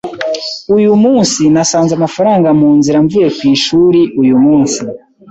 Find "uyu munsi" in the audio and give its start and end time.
0.75-1.41, 4.21-4.81